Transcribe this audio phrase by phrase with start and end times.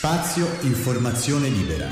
[0.00, 1.88] Spazio Informazione Libera.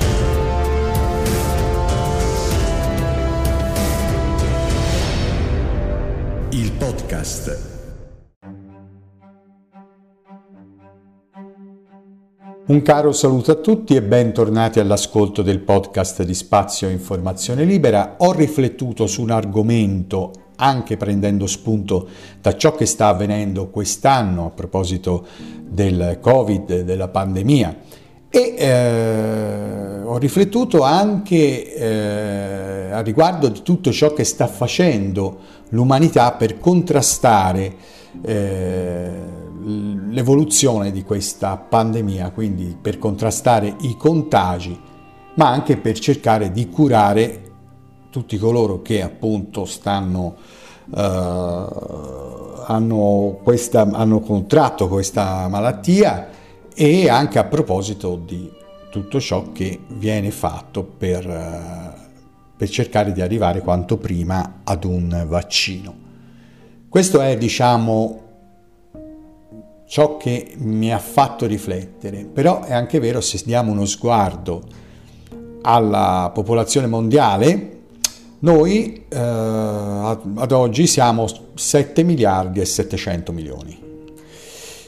[6.51, 7.75] Il podcast.
[12.67, 18.15] Un caro saluto a tutti e bentornati all'ascolto del podcast di Spazio Informazione Libera.
[18.19, 22.07] Ho riflettuto su un argomento anche prendendo spunto
[22.41, 25.25] da ciò che sta avvenendo quest'anno a proposito
[25.63, 27.77] del Covid, della pandemia.
[28.29, 35.37] E eh, ho riflettuto anche eh, a riguardo di tutto ciò che sta facendo
[35.69, 37.75] l'umanità per contrastare
[38.21, 39.11] eh,
[40.09, 44.79] l'evoluzione di questa pandemia, quindi per contrastare i contagi,
[45.35, 47.46] ma anche per cercare di curare
[48.09, 50.35] tutti coloro che appunto stanno
[50.95, 51.67] eh,
[52.69, 56.29] hanno, questa, hanno contratto questa malattia
[56.73, 58.51] e anche a proposito di
[58.89, 61.93] tutto ciò che viene fatto per, eh,
[62.55, 66.05] per cercare di arrivare quanto prima ad un vaccino.
[66.89, 68.21] Questo è, diciamo,
[69.87, 74.61] ciò che mi ha fatto riflettere, però è anche vero se diamo uno sguardo
[75.61, 77.76] alla popolazione mondiale,
[78.39, 83.85] noi eh, ad oggi siamo 7 miliardi e 700 milioni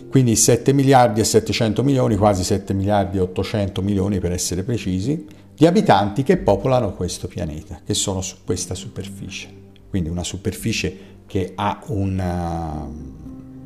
[0.10, 5.28] quindi 7 miliardi e 700 milioni, quasi 7 miliardi e 800 milioni per essere precisi,
[5.56, 9.50] di abitanti che popolano questo pianeta, che sono su questa superficie.
[9.88, 12.88] Quindi una superficie che ha una,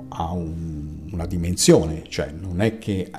[0.10, 3.10] ha un, una dimensione, cioè non è che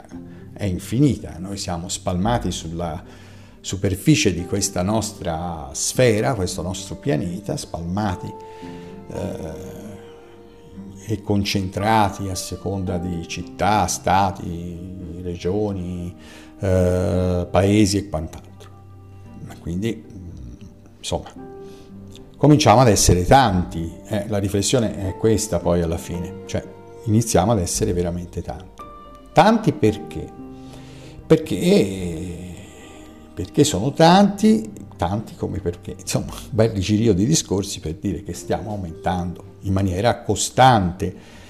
[0.53, 3.03] è infinita, noi siamo spalmati sulla
[3.65, 8.33] superficie di questa nostra sfera, questo nostro pianeta, spalmati.
[9.11, 9.83] Eh,
[11.07, 16.15] e concentrati a seconda di città, stati, regioni,
[16.61, 18.71] eh, paesi e quant'altro.
[19.61, 20.05] Quindi,
[20.99, 21.33] insomma,
[22.37, 23.91] cominciamo ad essere tanti.
[24.07, 26.63] Eh, la riflessione è questa poi alla fine, cioè
[27.05, 28.83] iniziamo ad essere veramente tanti.
[29.33, 30.27] Tanti perché?
[31.27, 31.55] Perché,
[33.35, 38.33] perché sono tanti, tanti come perché, insomma, un bel rigirio di discorsi per dire che
[38.33, 41.43] stiamo aumentando in maniera costante.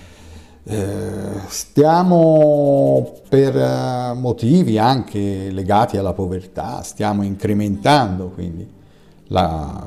[0.66, 8.66] Eh, stiamo per eh, motivi anche legati alla povertà, stiamo incrementando quindi
[9.26, 9.86] la,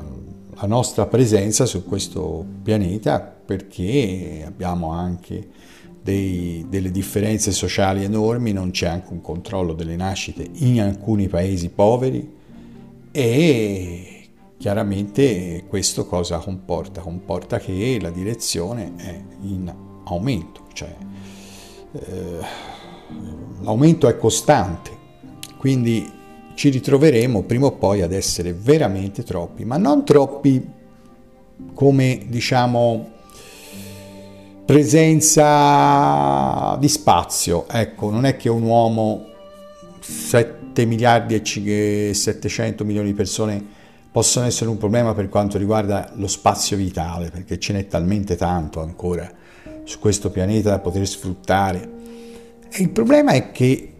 [0.54, 5.48] la nostra presenza su questo pianeta perché abbiamo anche
[6.02, 11.68] dei, delle differenze sociali enormi, non c'è anche un controllo delle nascite in alcuni paesi
[11.68, 12.36] poveri
[13.10, 14.18] e
[14.58, 17.00] Chiaramente questo cosa comporta?
[17.00, 19.72] Comporta che la direzione è in
[20.06, 20.92] aumento, cioè
[21.92, 22.38] eh,
[23.60, 24.90] l'aumento è costante,
[25.58, 26.10] quindi
[26.54, 30.68] ci ritroveremo prima o poi ad essere veramente troppi, ma non troppi
[31.72, 33.10] come diciamo
[34.68, 36.36] presenza
[36.78, 39.24] di spazio, ecco, non è che un uomo
[39.98, 43.64] 7 miliardi e 700 milioni di persone
[44.12, 48.82] possono essere un problema per quanto riguarda lo spazio vitale, perché ce n'è talmente tanto
[48.82, 49.32] ancora
[49.84, 51.90] su questo pianeta da poter sfruttare.
[52.68, 53.92] E il problema è che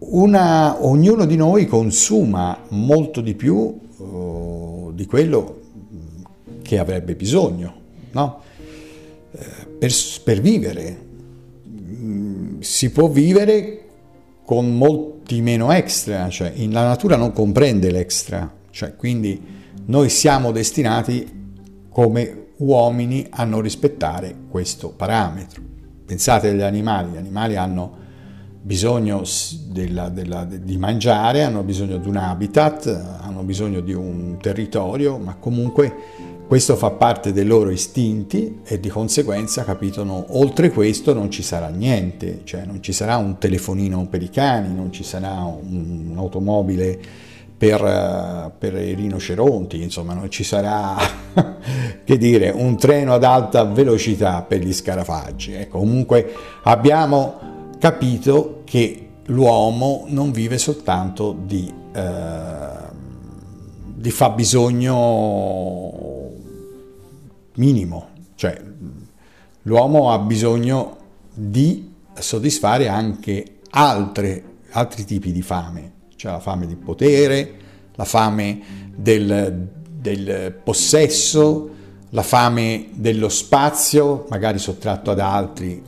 [0.00, 5.58] una, ognuno di noi consuma molto di più uh, di quello
[6.60, 7.74] che avrebbe bisogno,
[8.10, 8.48] no?
[9.78, 9.92] Per,
[10.24, 11.08] per vivere.
[11.68, 13.84] Mm, si può vivere
[14.44, 19.40] con molti meno extra, cioè la natura non comprende l'extra, cioè, quindi
[19.86, 21.38] noi siamo destinati
[21.88, 25.62] come uomini a non rispettare questo parametro.
[26.04, 27.98] Pensate agli animali, gli animali hanno
[28.62, 29.22] bisogno
[29.68, 35.36] della, della, di mangiare, hanno bisogno di un habitat, hanno bisogno di un territorio, ma
[35.36, 35.94] comunque
[36.50, 41.44] questo fa parte dei loro istinti e di conseguenza, capito, no, oltre questo non ci
[41.44, 46.98] sarà niente, cioè non ci sarà un telefonino per i cani, non ci sarà un'automobile
[47.56, 50.96] per, per, i rinoceronti, insomma non ci sarà
[52.02, 55.52] che dire, un treno ad alta velocità per gli scarafaggi.
[55.52, 56.34] Ecco, comunque
[56.64, 62.88] abbiamo capito che l'uomo non vive soltanto di, eh,
[63.94, 66.08] di fabbisogno
[67.60, 68.60] minimo, cioè
[69.62, 70.96] l'uomo ha bisogno
[71.32, 77.54] di soddisfare anche altre, altri tipi di fame cioè la fame di potere,
[77.94, 78.60] la fame
[78.94, 81.70] del, del possesso,
[82.10, 85.82] la fame dello spazio, magari sottratto ad altri,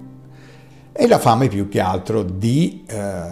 [0.91, 3.25] e la fame più che altro di, eh,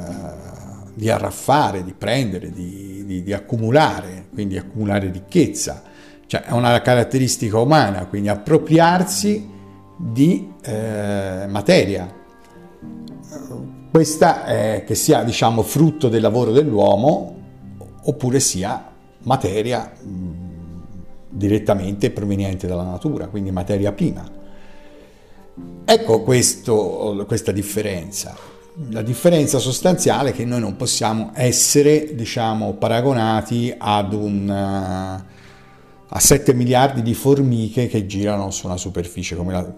[0.93, 5.83] di arraffare, di prendere, di, di, di accumulare, quindi accumulare ricchezza.
[6.31, 9.51] Cioè è una caratteristica umana, quindi appropriarsi
[9.97, 12.09] di eh, materia.
[13.91, 17.37] Questa è che sia diciamo frutto del lavoro dell'uomo
[18.05, 18.93] oppure sia
[19.25, 19.93] materia
[21.29, 24.25] direttamente proveniente dalla natura, quindi materia prima.
[25.85, 28.37] Ecco questo, questa differenza.
[28.91, 35.27] La differenza sostanziale è che noi non possiamo essere, diciamo, paragonati ad un,
[36.13, 39.75] a 7 miliardi di formiche che girano su una superficie come la,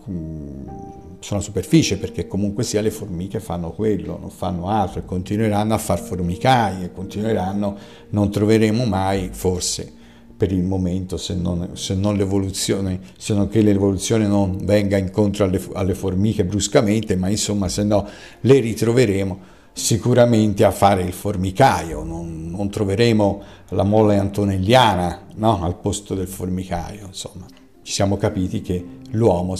[1.20, 5.74] su una superficie perché comunque sia le formiche fanno quello, non fanno altro e continueranno
[5.74, 7.76] a far formicai e continueranno,
[8.10, 10.00] non troveremo mai forse
[10.34, 15.44] per il momento, se non, se non l'evoluzione, se non che l'evoluzione non venga incontro
[15.44, 18.08] alle, alle formiche bruscamente, ma insomma se no
[18.40, 25.62] le ritroveremo sicuramente a fare il formicaio, non, non troveremo la molle antonelliana no?
[25.62, 27.46] al posto del formicaio, insomma
[27.82, 29.56] ci siamo capiti che l'uomo...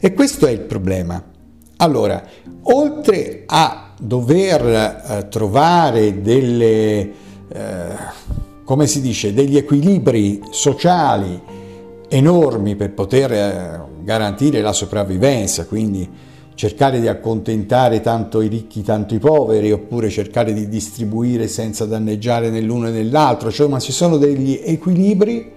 [0.00, 1.22] E questo è il problema.
[1.78, 2.24] Allora,
[2.62, 7.12] oltre a dover eh, trovare delle...
[7.48, 8.34] Eh,
[8.64, 11.40] come si dice, degli equilibri sociali
[12.08, 16.08] enormi per poter eh, garantire la sopravvivenza, quindi
[16.56, 22.50] cercare di accontentare tanto i ricchi tanto i poveri, oppure cercare di distribuire senza danneggiare
[22.50, 25.52] né l'uno né l'altro, cioè, ma ci sono degli equilibri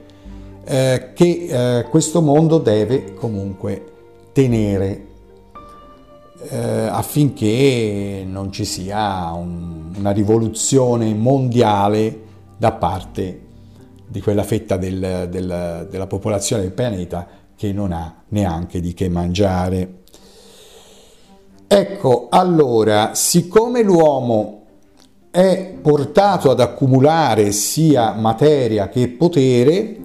[0.65, 1.47] eh, che
[1.79, 3.83] eh, questo mondo deve comunque
[4.33, 5.07] tenere
[6.49, 13.47] eh, affinché non ci sia un, una rivoluzione mondiale da parte
[14.05, 19.09] di quella fetta del, del, della popolazione del pianeta che non ha neanche di che
[19.09, 19.98] mangiare.
[21.71, 24.63] Ecco, allora, siccome l'uomo
[25.29, 29.97] è portato ad accumulare sia materia che potere,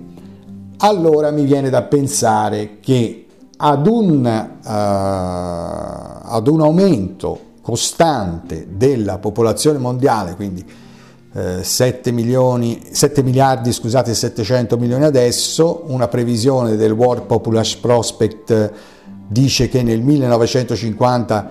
[0.77, 3.25] allora mi viene da pensare che
[3.57, 10.63] ad un, uh, ad un aumento costante della popolazione mondiale, quindi
[11.63, 18.73] 7, milioni, 7 miliardi scusate, 700 milioni adesso, una previsione del World Population Prospect
[19.27, 21.51] dice che nel 1950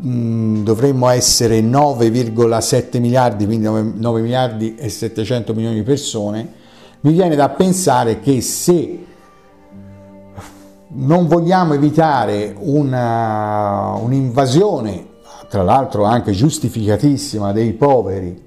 [0.00, 6.64] mh, dovremmo essere 9,7 miliardi, quindi 9, 9 miliardi e 700 milioni di persone,
[7.00, 9.04] mi viene da pensare che se
[10.88, 15.06] non vogliamo evitare una, un'invasione,
[15.48, 18.44] tra l'altro anche giustificatissima, dei poveri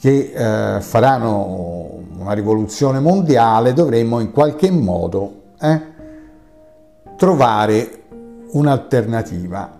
[0.00, 5.89] che eh, faranno una rivoluzione mondiale, dovremmo in qualche modo eh,
[7.20, 8.04] trovare
[8.52, 9.78] un'alternativa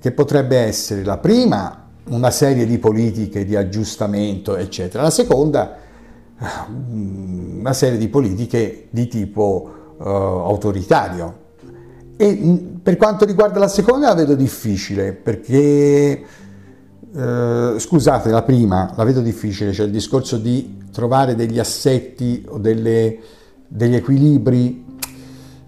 [0.00, 5.76] che potrebbe essere la prima una serie di politiche di aggiustamento, eccetera, la seconda
[6.68, 11.38] mm, una serie di politiche di tipo uh, autoritario.
[12.16, 16.24] E mm, per quanto riguarda la seconda la vedo difficile perché
[17.14, 22.58] eh, scusate, la prima la vedo difficile, cioè il discorso di trovare degli assetti o
[22.58, 23.16] delle,
[23.68, 24.89] degli equilibri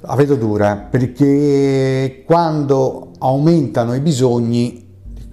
[0.02, 4.84] la vedo dura perché quando aumentano i bisogni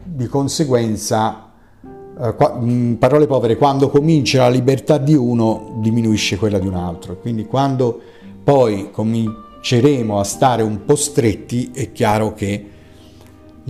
[0.03, 1.51] di conseguenza
[1.81, 7.17] eh, in parole povere quando comincia la libertà di uno diminuisce quella di un altro
[7.17, 7.99] quindi quando
[8.43, 12.65] poi cominceremo a stare un po' stretti è chiaro che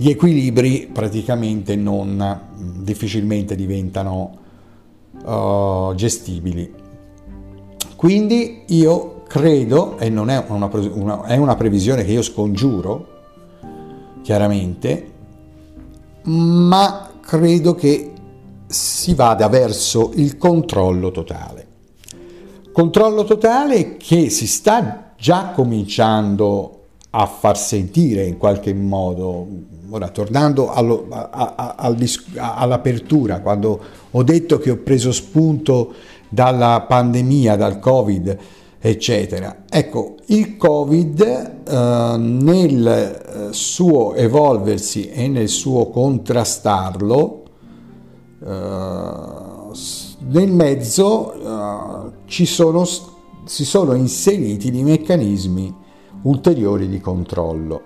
[0.00, 4.38] gli equilibri praticamente non difficilmente diventano
[5.24, 6.72] uh, gestibili.
[7.96, 13.06] Quindi io credo, e non è una, una, è una previsione che io scongiuro,
[14.22, 15.12] chiaramente,
[16.24, 18.10] ma credo che
[18.66, 21.66] si vada verso il controllo totale.
[22.72, 26.78] Controllo totale che si sta già cominciando
[27.10, 29.46] a far sentire in qualche modo.
[29.90, 35.94] Ora, tornando allo, a, a, a, all'apertura, quando ho detto che ho preso spunto
[36.28, 38.38] dalla pandemia, dal Covid,
[38.80, 39.64] eccetera.
[39.68, 41.20] Ecco, il Covid
[41.68, 47.42] eh, nel eh, suo evolversi e nel suo contrastarlo,
[48.42, 49.12] eh,
[50.28, 52.86] nel mezzo eh, ci sono,
[53.44, 55.76] si sono inseriti dei meccanismi
[56.22, 57.82] ulteriori di controllo.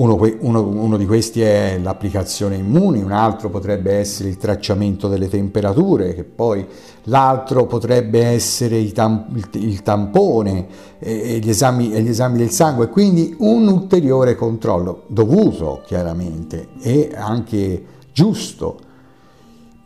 [0.00, 5.28] Uno, uno, uno, di questi è l'applicazione immuni, un altro potrebbe essere il tracciamento delle
[5.28, 6.66] temperature, che poi
[7.04, 10.66] l'altro potrebbe essere tam, il, il, tampone
[10.98, 16.68] e, e, gli esami, e, gli esami, del sangue, quindi un ulteriore controllo dovuto chiaramente
[16.80, 18.78] e anche giusto,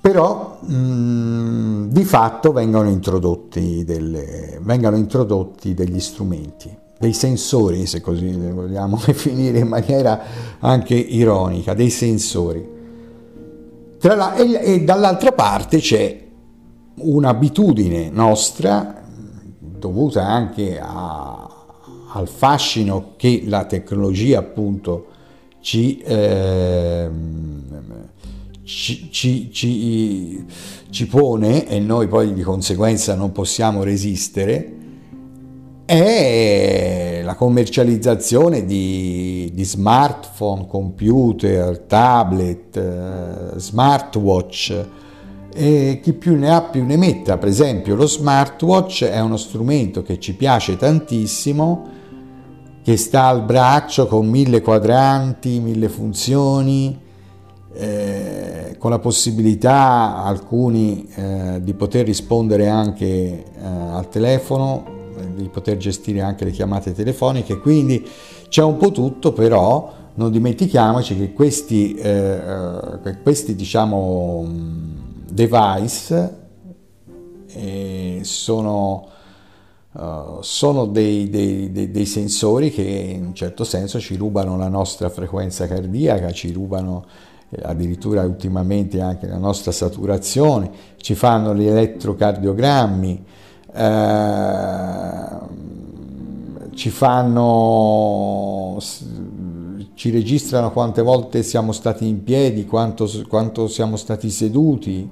[0.00, 8.00] però mh, mm, di fatto vengono introdotti, delle, vengono introdotti degli strumenti, dei sensori, se
[8.00, 10.20] così vogliamo definire in maniera
[10.58, 12.72] anche ironica, dei sensori.
[14.00, 16.22] La, e, e dall'altra parte c'è
[16.96, 19.02] un'abitudine nostra,
[19.58, 21.48] dovuta anche a,
[22.12, 25.06] al fascino che la tecnologia appunto
[25.60, 27.10] ci, eh,
[28.62, 30.44] ci, ci, ci,
[30.90, 34.83] ci pone e noi poi di conseguenza non possiamo resistere,
[35.84, 44.86] è la commercializzazione di, di smartphone, computer, tablet, eh, smartwatch
[45.54, 47.38] e chi più ne ha più ne metta.
[47.38, 51.86] Per esempio lo smartwatch è uno strumento che ci piace tantissimo,
[52.82, 57.00] che sta al braccio con mille quadranti, mille funzioni,
[57.72, 64.93] eh, con la possibilità alcuni eh, di poter rispondere anche eh, al telefono,
[65.34, 68.06] di poter gestire anche le chiamate telefoniche, quindi
[68.48, 72.40] c'è un po' tutto, però non dimentichiamoci che questi, eh,
[73.04, 74.46] eh, questi diciamo,
[75.30, 76.42] device
[77.54, 79.08] eh, sono,
[79.92, 84.68] uh, sono dei, dei, dei, dei, sensori che in un certo senso ci rubano la
[84.68, 87.04] nostra frequenza cardiaca, ci rubano
[87.48, 93.24] eh, addirittura ultimamente anche la nostra saturazione, ci fanno gli elettrocardiogrammi,
[96.74, 98.78] ci fanno
[99.94, 105.08] ci registrano quante volte siamo stati in piedi, quanto, quanto siamo stati seduti,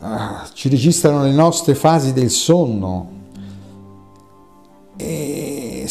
[0.00, 3.20] ah, ci registrano le nostre fasi del sonno.
[4.96, 5.84] E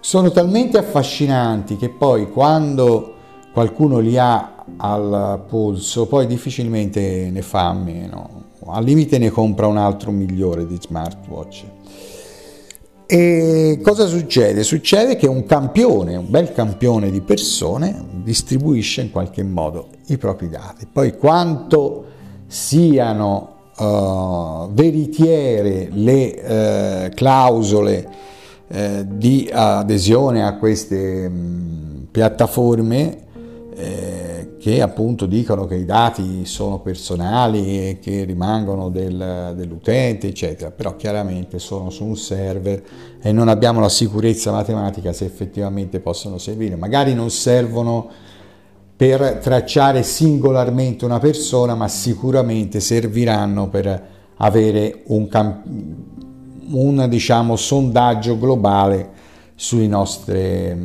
[0.00, 3.14] sono talmente affascinanti che poi quando
[3.52, 8.47] qualcuno li ha al polso, poi difficilmente ne fa a meno.
[8.72, 11.64] Al limite ne compra un altro migliore di smartwatch.
[13.10, 14.62] E cosa succede?
[14.62, 20.50] Succede che un campione, un bel campione di persone, distribuisce in qualche modo i propri
[20.50, 20.86] dati.
[20.92, 22.04] Poi quanto
[22.46, 28.08] siano uh, veritiere le uh, clausole
[28.66, 33.27] uh, di adesione a queste mh, piattaforme,
[34.58, 40.96] che appunto dicono che i dati sono personali e che rimangono del, dell'utente, eccetera, però
[40.96, 42.82] chiaramente sono su un server
[43.20, 46.74] e non abbiamo la sicurezza matematica se effettivamente possono servire.
[46.74, 48.10] Magari non servono
[48.96, 54.06] per tracciare singolarmente una persona, ma sicuramente serviranno per
[54.38, 55.64] avere un, camp-
[56.70, 59.10] un diciamo, sondaggio globale
[59.54, 60.76] sulle nostre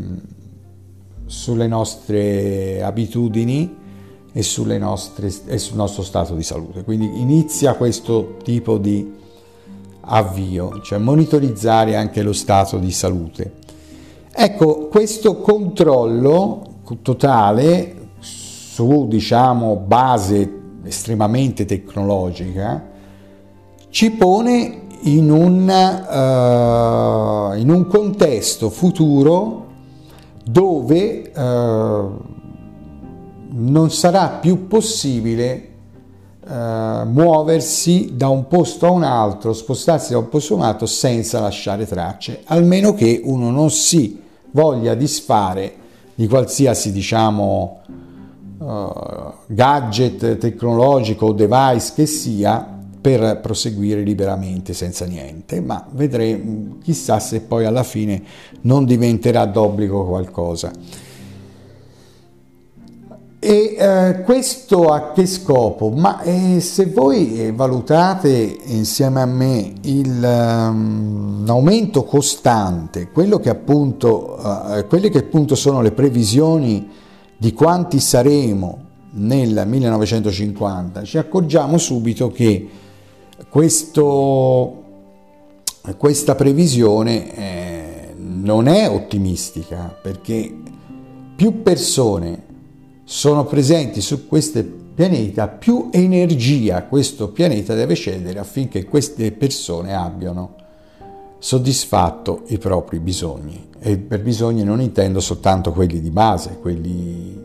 [1.33, 3.75] sulle nostre abitudini
[4.31, 4.45] e,
[4.77, 6.83] nostre, e, sul nostro stato di salute.
[6.83, 9.11] Quindi inizia questo tipo di
[10.01, 13.53] avvio, cioè monitorizzare anche lo stato di salute.
[14.31, 16.61] Ecco, questo controllo
[17.01, 22.91] totale su diciamo base estremamente tecnologica
[23.89, 29.62] ci pone in un, uh, in un contesto futuro
[30.43, 32.05] dove eh,
[33.55, 35.69] non sarà più possibile
[36.45, 40.85] eh, muoversi da un posto a un altro, spostarsi da un posto a un altro
[40.85, 44.21] senza lasciare tracce, almeno che uno non si
[44.51, 45.81] voglia disfare
[46.15, 47.81] di qualsiasi diciamo
[48.59, 57.19] uh, gadget tecnologico o device che sia per proseguire liberamente senza niente, ma vedremo, chissà
[57.19, 58.23] se poi alla fine
[58.61, 60.71] non diventerà d'obbligo qualcosa.
[63.39, 65.89] E eh, questo a che scopo?
[65.89, 74.39] Ma eh, se voi valutate insieme a me il, um, aumento costante, quello che appunto,
[74.41, 76.89] uh, quelle che appunto sono le previsioni
[77.35, 78.77] di quanti saremo
[79.15, 82.69] nel 1950, ci accorgiamo subito che
[83.49, 84.83] questo,
[85.97, 90.53] questa previsione eh, non è ottimistica perché
[91.35, 92.51] più persone
[93.03, 94.63] sono presenti su questo
[94.93, 100.55] pianeta, più energia questo pianeta deve cedere affinché queste persone abbiano
[101.39, 103.69] soddisfatto i propri bisogni.
[103.79, 107.37] E per bisogni non intendo soltanto quelli di base, quelli,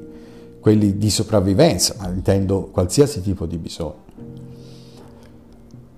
[0.60, 4.06] quelli di sopravvivenza, ma intendo qualsiasi tipo di bisogno.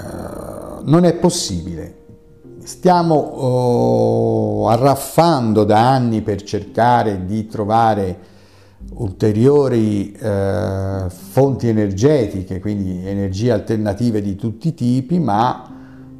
[0.00, 1.96] Eh, non è possibile.
[2.62, 8.18] Stiamo oh, arraffando da anni per cercare di trovare
[8.94, 15.68] ulteriori eh, fonti energetiche, quindi energie alternative di tutti i tipi, ma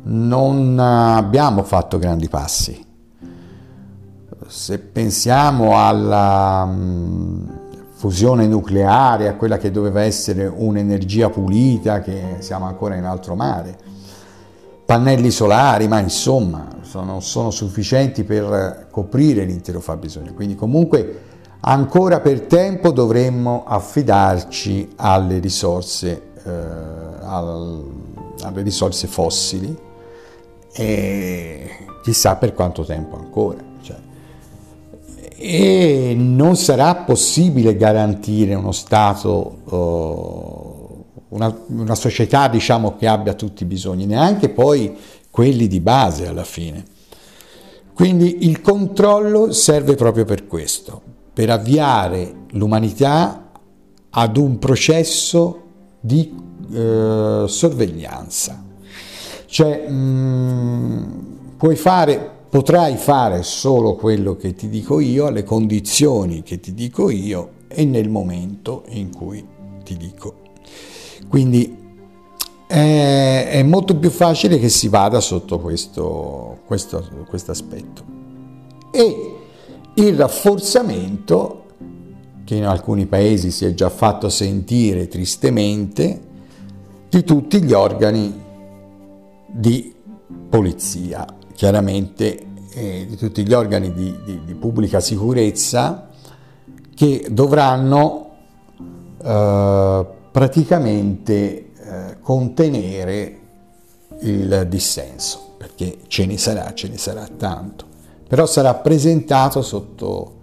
[0.03, 2.87] non abbiamo fatto grandi passi.
[4.47, 7.70] Se pensiamo alla mh,
[8.01, 13.77] fusione nucleare, a quella che doveva essere un'energia pulita, che siamo ancora in altro mare,
[14.87, 20.33] pannelli solari, ma insomma sono, sono sufficienti per coprire l'intero fabbisogno.
[20.33, 21.21] Quindi comunque
[21.61, 27.85] ancora per tempo dovremmo affidarci alle risorse, eh, al,
[28.41, 29.77] alle risorse fossili
[30.73, 31.71] e
[32.03, 33.70] chissà per quanto tempo ancora.
[35.43, 43.63] E non sarà possibile garantire uno Stato, uh, una, una società diciamo, che abbia tutti
[43.63, 44.95] i bisogni, neanche poi
[45.31, 46.85] quelli di base alla fine.
[47.95, 51.01] Quindi il controllo serve proprio per questo,
[51.33, 53.51] per avviare l'umanità
[54.11, 55.63] ad un processo
[56.01, 56.35] di
[56.73, 58.65] eh, sorveglianza.
[59.47, 61.03] Cioè, mh, mm,
[61.57, 67.09] puoi fare, potrai fare solo quello che ti dico io, alle condizioni che ti dico
[67.09, 69.47] io e nel momento in cui
[69.85, 70.35] ti dico.
[71.29, 71.79] Quindi
[72.67, 78.05] è, è molto più facile che si vada sotto questo, questo, questo aspetto.
[78.91, 79.35] E
[79.95, 81.65] il rafforzamento,
[82.45, 86.29] che in alcuni paesi si è già fatto sentire tristemente,
[87.09, 88.33] di tutti gli organi
[89.47, 89.95] di
[90.49, 91.27] polizia,
[91.61, 96.09] chiaramente eh, di tutti gli organi di, di, di pubblica sicurezza
[96.95, 98.31] che dovranno
[99.23, 101.35] eh, praticamente
[101.75, 103.39] eh, contenere
[104.21, 107.89] il dissenso, perché ce ne sarà, ce ne sarà tanto
[108.27, 110.37] però sarà presentato sotto,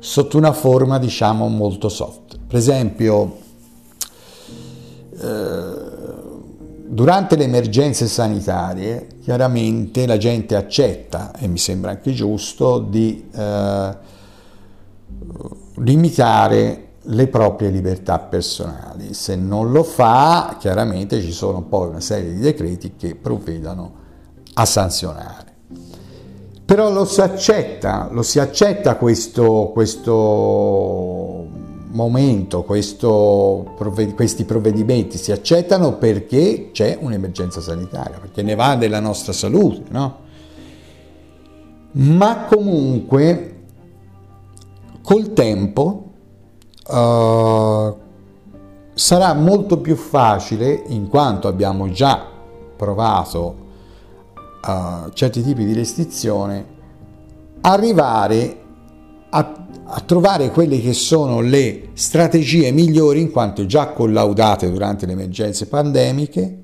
[0.00, 2.38] sotto una forma diciamo molto soft.
[2.46, 3.38] Per esempio,
[5.16, 5.87] eh,
[6.88, 13.96] durante le emergenze sanitarie chiaramente la gente accetta, e mi sembra anche giusto, di eh,
[15.76, 19.14] limitare le proprie libertà personali.
[19.14, 23.92] Se non lo fa, chiaramente ci sono poi una serie di decreti che provvedano
[24.54, 25.46] a sanzionare.
[26.64, 31.46] Però lo si accetta, lo si accetta questo, questo
[31.90, 33.74] momento, questo,
[34.14, 40.26] questi provvedimenti, si accettano perché c'è un'emergenza sanitaria, perché ne va della nostra salute, no?
[41.92, 43.54] Ma comunque
[45.02, 46.12] col tempo
[46.86, 47.96] uh,
[48.94, 52.26] sarà molto più facile, in quanto abbiamo già
[52.76, 53.66] provato
[54.60, 56.76] a certi tipi di restrizione,
[57.62, 58.66] arrivare
[59.30, 65.12] a, a, trovare quelle che sono le strategie migliori, in quanto già collaudate durante le
[65.12, 66.62] emergenze pandemiche,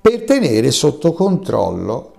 [0.00, 2.12] per tenere sotto controllo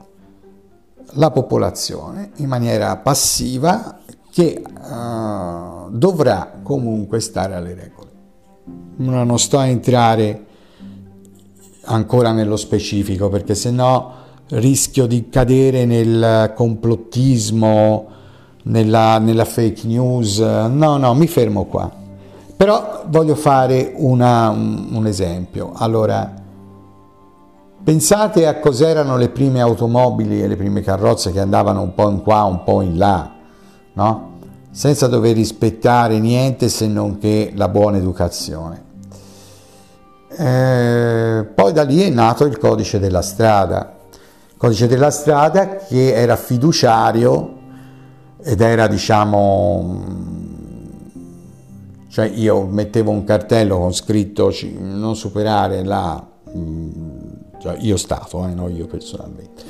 [1.14, 4.00] la popolazione in maniera passiva
[4.32, 8.10] che uh, dovrà comunque stare alle regole.
[8.98, 10.46] Non sto a entrare
[11.86, 18.08] ancora nello specifico perché se no rischio di cadere nel complottismo,
[18.66, 20.40] nella, nella, fake news.
[20.40, 21.92] No, no, mi fermo qua.
[22.56, 25.72] Però voglio fare una, un, esempio.
[25.76, 26.32] Allora,
[27.84, 32.22] pensate a cos'erano le prime automobili e le prime carrozze che andavano un po' in
[32.22, 33.32] qua, un po' in là,
[33.94, 34.34] no?
[34.72, 38.84] Senza dover rispettare niente se non che la buona educazione.
[40.38, 43.96] Eh, poi da lì è nato il codice della strada
[44.58, 47.64] codice della strada che era fiduciario
[48.46, 50.04] ed era diciamo
[52.10, 56.24] cioè io mettevo un cartello con scritto non superare la
[57.60, 59.64] cioè io stato eh, non io personalmente.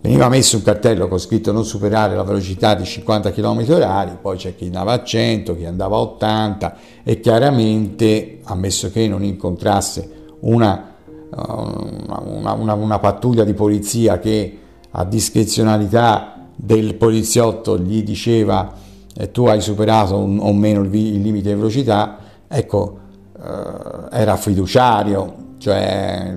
[0.00, 4.36] Veniva messo un cartello con scritto non superare la velocità di 50 km orari poi
[4.36, 10.26] c'è chi andava a 100 chi andava a 80 e chiaramente ammesso che non incontrasse
[10.40, 10.94] una
[11.30, 14.58] una, una, una pattuglia di polizia che
[14.90, 18.74] a discrezionalità del poliziotto gli diceva
[19.14, 22.18] eh, tu hai superato un, o meno il, il, limite di velocità,
[22.48, 22.98] ecco,
[23.36, 26.36] eh, era fiduciario, cioè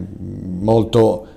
[0.59, 1.27] molto...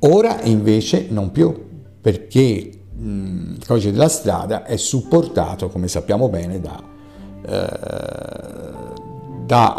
[0.00, 1.54] Ora invece non più,
[2.00, 6.82] perché mh, il codice della strada è supportato, come sappiamo bene, da...
[7.46, 8.84] Eh,
[9.46, 9.76] da,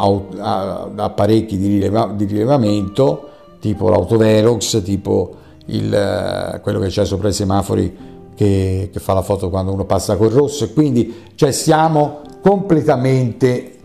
[0.96, 3.30] da apparecchi di, rileva, di, rilevamento
[3.60, 7.94] tipo l'autovelox, tipo il, eh, quello che c'è sopra i semafori
[8.38, 13.78] che, che, fa la foto quando uno passa col rosso e quindi cioè, siamo completamente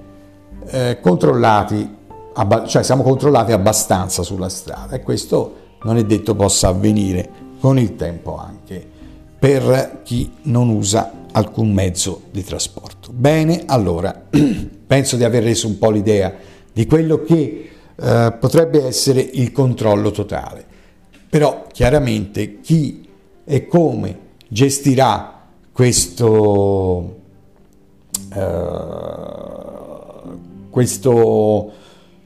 [0.67, 1.97] eh, controllati,
[2.67, 7.97] cioè siamo controllati abbastanza sulla strada e questo non è detto possa avvenire con il
[7.97, 8.87] tempo anche
[9.39, 13.11] per chi non usa alcun mezzo di trasporto.
[13.11, 14.27] Bene, allora
[14.87, 16.33] penso di aver reso un po' l'idea
[16.71, 20.65] di quello che eh, potrebbe essere il controllo totale.
[21.31, 23.09] Però chiaramente chi
[23.45, 24.22] e come
[24.53, 25.41] gestirà
[25.73, 27.21] questo,
[28.35, 28.73] eh,
[30.69, 31.73] questo,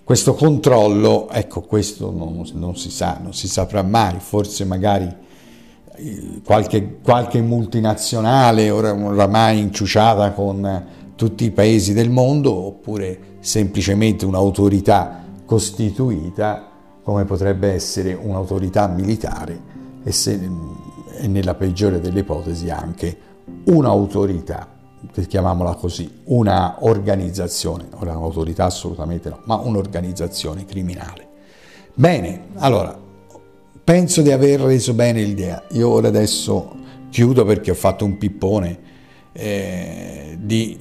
[0.03, 5.09] questo controllo, ecco questo non, non, si sa, non si saprà mai, forse magari
[5.95, 10.85] eh, qualche, qualche multinazionale oramai inciuciata con
[11.15, 16.71] tutti i paesi del mondo oppure semplicemente un'autorità costituita
[17.05, 20.37] come potrebbe essere un'autorità militare e, se,
[21.23, 23.17] nella peggiore delle ipotesi anche
[23.65, 24.69] un'autorità,
[25.27, 31.27] chiamiamola così, una organizzazione, un'autorità assolutamente no, ma un'organizzazione criminale.
[31.95, 32.99] Bene, allora,
[33.83, 35.63] penso di aver reso bene l'idea.
[35.71, 36.75] Io ora adesso
[37.09, 38.79] chiudo perché ho fatto un pippone
[39.33, 40.79] eh, di,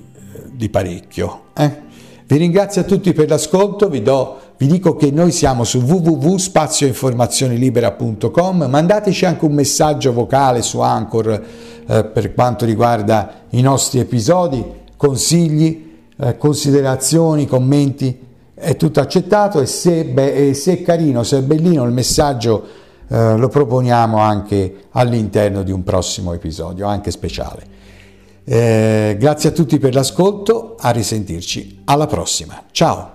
[0.51, 1.43] di, parecchio.
[1.55, 1.83] Eh?
[2.25, 8.67] Vi ringrazio a tutti per l'ascolto, vi do vi dico che noi siamo su www.spazioinformazionelibera.com,
[8.69, 11.43] mandateci anche un messaggio vocale su Anchor
[11.87, 14.63] eh, per quanto riguarda i nostri episodi,
[14.95, 18.17] consigli, eh, considerazioni, commenti,
[18.53, 22.65] è tutto accettato e se, beh, se è carino, se è bellino il messaggio
[23.09, 27.73] eh, lo proponiamo anche all'interno di un prossimo episodio, anche speciale.
[28.45, 33.14] Eh, grazie a tutti per l'ascolto, a risentirci, alla prossima, ciao!